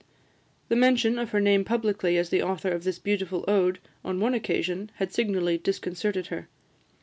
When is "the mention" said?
0.69-1.19